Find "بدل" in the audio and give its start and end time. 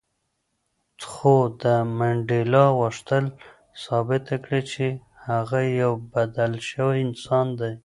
6.13-6.51